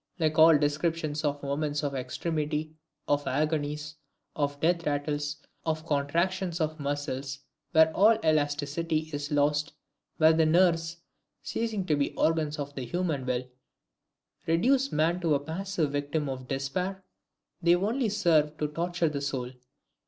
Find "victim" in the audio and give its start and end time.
15.91-16.27